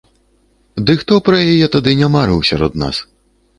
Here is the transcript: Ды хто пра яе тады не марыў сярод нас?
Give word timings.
Ды 0.87 0.95
хто 1.01 1.17
пра 1.27 1.37
яе 1.53 1.67
тады 1.77 1.95
не 2.01 2.11
марыў 2.17 2.43
сярод 2.51 2.73
нас? 2.87 2.95